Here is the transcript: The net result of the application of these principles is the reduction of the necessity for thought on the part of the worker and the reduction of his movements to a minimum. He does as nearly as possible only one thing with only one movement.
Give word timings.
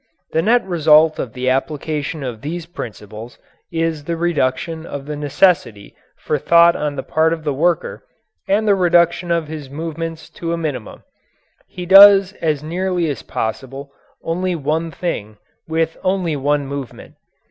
The 0.31 0.41
net 0.41 0.65
result 0.65 1.19
of 1.19 1.33
the 1.33 1.47
application 1.51 2.23
of 2.23 2.41
these 2.41 2.65
principles 2.65 3.37
is 3.71 4.05
the 4.05 4.17
reduction 4.17 4.83
of 4.83 5.05
the 5.05 5.15
necessity 5.15 5.93
for 6.17 6.39
thought 6.39 6.75
on 6.75 6.95
the 6.95 7.03
part 7.03 7.33
of 7.33 7.43
the 7.43 7.53
worker 7.53 8.03
and 8.47 8.67
the 8.67 8.73
reduction 8.73 9.29
of 9.29 9.47
his 9.47 9.69
movements 9.69 10.27
to 10.31 10.53
a 10.53 10.57
minimum. 10.57 11.03
He 11.67 11.85
does 11.85 12.33
as 12.41 12.63
nearly 12.63 13.11
as 13.11 13.21
possible 13.21 13.91
only 14.23 14.55
one 14.55 14.89
thing 14.89 15.37
with 15.67 15.95
only 16.03 16.35
one 16.35 16.65
movement. 16.65 17.13